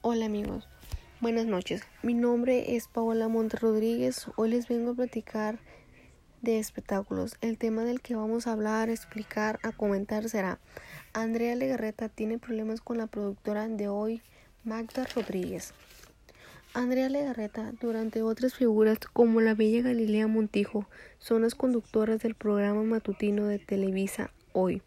Hola 0.00 0.26
amigos, 0.26 0.68
buenas 1.20 1.46
noches. 1.46 1.82
Mi 2.04 2.14
nombre 2.14 2.76
es 2.76 2.86
Paola 2.86 3.26
Monte 3.26 3.56
Rodríguez. 3.56 4.28
Hoy 4.36 4.50
les 4.50 4.68
vengo 4.68 4.92
a 4.92 4.94
platicar 4.94 5.58
de 6.40 6.60
espectáculos. 6.60 7.36
El 7.40 7.58
tema 7.58 7.82
del 7.82 8.00
que 8.00 8.14
vamos 8.14 8.46
a 8.46 8.52
hablar, 8.52 8.90
explicar, 8.90 9.58
a 9.64 9.72
comentar 9.72 10.28
será 10.28 10.60
Andrea 11.14 11.56
Legarreta 11.56 12.08
tiene 12.08 12.38
problemas 12.38 12.80
con 12.80 12.96
la 12.96 13.08
productora 13.08 13.66
de 13.66 13.88
hoy, 13.88 14.22
Magda 14.62 15.04
Rodríguez. 15.16 15.74
Andrea 16.74 17.08
Legarreta, 17.08 17.72
durante 17.80 18.22
otras 18.22 18.54
figuras 18.54 18.98
como 19.12 19.40
la 19.40 19.54
bella 19.54 19.82
Galilea 19.82 20.28
Montijo, 20.28 20.88
son 21.18 21.42
las 21.42 21.56
conductoras 21.56 22.20
del 22.20 22.36
programa 22.36 22.84
matutino 22.84 23.46
de 23.46 23.58
Televisa 23.58 24.30
Hoy 24.52 24.80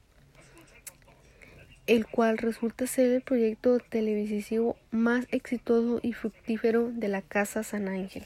el 1.91 2.07
cual 2.07 2.37
resulta 2.37 2.87
ser 2.87 3.11
el 3.11 3.21
proyecto 3.21 3.77
televisivo 3.79 4.77
más 4.91 5.27
exitoso 5.29 5.99
y 6.01 6.13
fructífero 6.13 6.89
de 6.89 7.09
la 7.09 7.21
Casa 7.21 7.63
San 7.63 7.89
Ángel. 7.89 8.25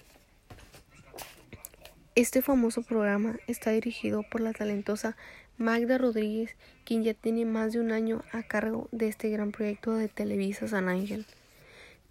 Este 2.14 2.44
famoso 2.44 2.84
programa 2.84 3.40
está 3.48 3.72
dirigido 3.72 4.22
por 4.22 4.42
la 4.42 4.54
talentosa 4.54 5.18
Magda 5.58 5.98
Rodríguez, 5.98 6.56
quien 6.84 7.04
ya 7.04 7.16
tiene 7.16 7.46
más 7.46 7.74
de 7.74 7.80
un 7.80 7.92
año 7.92 8.24
a 8.34 8.44
cargo 8.44 8.88
de 8.92 9.08
este 9.08 9.32
gran 9.32 9.52
proyecto 9.52 9.96
de 9.96 10.10
Televisa 10.10 10.68
San 10.68 10.88
Ángel. 10.88 11.26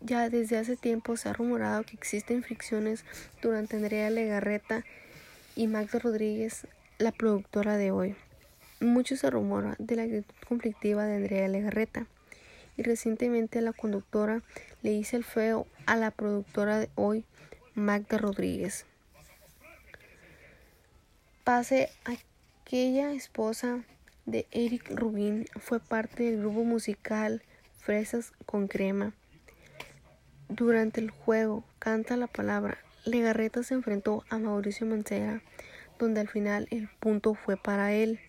Ya 0.00 0.28
desde 0.30 0.59
hace 0.59 0.75
tiempo 0.75 1.16
se 1.16 1.28
ha 1.28 1.34
rumorado 1.34 1.84
que 1.84 1.95
existen 1.95 2.42
fricciones 2.42 3.05
durante 3.42 3.77
Andrea 3.77 4.11
Legarreta 4.11 4.84
y 5.55 5.69
Magda 5.69 6.00
Rodríguez, 6.00 6.66
la 6.98 7.12
productora 7.12 7.77
de 7.77 7.92
hoy. 7.92 8.16
Mucho 8.84 9.16
se 9.16 9.30
rumora 9.30 9.77
de 9.79 9.97
la 9.97 10.02
actitud 10.02 10.34
conflictiva 10.47 11.06
de 11.06 11.16
Andrea 11.16 11.48
Legarreta 11.48 12.06
y 12.77 12.83
recientemente 12.83 13.62
la 13.62 13.73
conductora 13.73 14.42
le 14.83 14.92
hizo 14.92 15.16
el 15.16 15.25
feo 15.25 15.66
a 15.87 15.97
la 15.97 16.11
productora 16.11 16.79
de 16.79 16.91
hoy, 16.95 17.25
Magda 17.75 18.19
Rodríguez. 18.19 18.84
Pase 21.45 21.89
aquella 22.05 23.12
esposa 23.12 23.83
de 24.27 24.47
Eric 24.50 24.91
Rubin 24.91 25.47
fue 25.56 25.80
parte 25.80 26.25
del 26.25 26.41
grupo 26.41 26.64
musical 26.64 27.42
Fresas 27.78 28.33
con 28.45 28.69
Crema. 28.69 29.14
Durante 30.51 31.01
el 31.01 31.11
juego 31.11 31.64
Canta 31.78 32.19
la 32.19 32.27
Palabra, 32.27 32.77
Legarreta 33.06 33.62
se 33.62 33.73
enfrentó 33.73 34.25
a 34.28 34.36
Mauricio 34.36 34.86
Mancera, 34.86 35.41
donde 35.98 36.20
al 36.20 36.28
final 36.28 36.69
el 36.70 36.91
punto 37.01 37.33
fue 37.33 37.56
para 37.56 37.95
él 37.95 38.20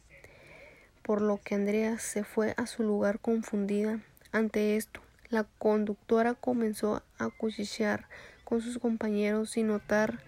por 1.06 1.22
lo 1.22 1.40
que 1.40 1.54
Andrea 1.54 2.00
se 2.00 2.24
fue 2.24 2.56
a 2.58 2.66
su 2.66 2.82
lugar 2.82 3.20
confundida. 3.20 4.00
Ante 4.32 4.76
esto, 4.76 5.02
la 5.30 5.46
conductora 5.60 6.34
comenzó 6.34 7.04
a 7.20 7.30
cuchichear 7.30 8.08
con 8.44 8.62
sus 8.62 8.80
compañeros 8.80 9.52
sin 9.52 9.68
notar 9.68 10.20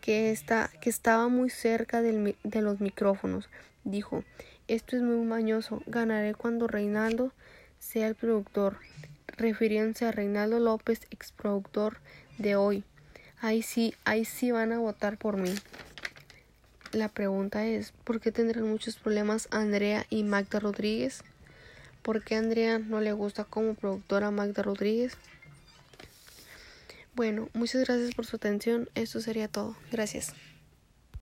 que, 0.00 0.34
que 0.80 0.90
estaba 0.90 1.28
muy 1.28 1.50
cerca 1.50 2.00
de 2.00 2.62
los 2.62 2.80
micrófonos. 2.80 3.50
Dijo, 3.84 4.24
esto 4.68 4.96
es 4.96 5.02
muy 5.02 5.26
mañoso, 5.26 5.82
ganaré 5.86 6.34
cuando 6.34 6.66
Reinaldo 6.66 7.32
sea 7.78 8.08
el 8.08 8.14
productor, 8.14 8.78
refiriéndose 9.26 10.06
a 10.06 10.12
Reinaldo 10.12 10.58
López, 10.60 11.00
exproductor 11.10 11.98
de 12.38 12.56
hoy. 12.56 12.84
Ahí 13.38 13.60
sí, 13.60 13.94
ahí 14.04 14.24
sí 14.24 14.50
van 14.50 14.72
a 14.72 14.78
votar 14.78 15.18
por 15.18 15.36
mí. 15.36 15.54
La 16.92 17.08
pregunta 17.08 17.64
es, 17.66 17.92
¿por 18.04 18.20
qué 18.20 18.32
tendrán 18.32 18.68
muchos 18.68 18.96
problemas 18.96 19.48
Andrea 19.50 20.04
y 20.10 20.24
Magda 20.24 20.60
Rodríguez? 20.60 21.24
¿Por 22.02 22.22
qué 22.22 22.34
Andrea 22.34 22.78
no 22.78 23.00
le 23.00 23.14
gusta 23.14 23.44
como 23.44 23.74
productora 23.74 24.30
Magda 24.30 24.62
Rodríguez? 24.62 25.16
Bueno, 27.14 27.48
muchas 27.54 27.84
gracias 27.84 28.14
por 28.14 28.26
su 28.26 28.36
atención. 28.36 28.90
Esto 28.94 29.22
sería 29.22 29.48
todo. 29.48 29.74
Gracias. 29.90 30.34